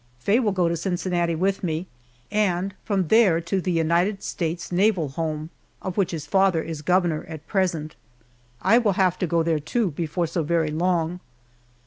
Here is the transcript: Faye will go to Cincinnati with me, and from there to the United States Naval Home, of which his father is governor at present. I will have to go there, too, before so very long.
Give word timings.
Faye 0.17 0.39
will 0.39 0.51
go 0.51 0.67
to 0.67 0.75
Cincinnati 0.75 1.35
with 1.35 1.63
me, 1.63 1.85
and 2.31 2.73
from 2.83 3.09
there 3.09 3.39
to 3.41 3.61
the 3.61 3.71
United 3.73 4.23
States 4.23 4.71
Naval 4.71 5.09
Home, 5.09 5.51
of 5.79 5.95
which 5.95 6.09
his 6.09 6.25
father 6.25 6.59
is 6.63 6.81
governor 6.81 7.23
at 7.27 7.45
present. 7.45 7.95
I 8.63 8.79
will 8.79 8.93
have 8.93 9.19
to 9.19 9.27
go 9.27 9.43
there, 9.43 9.59
too, 9.59 9.91
before 9.91 10.25
so 10.25 10.41
very 10.41 10.71
long. 10.71 11.19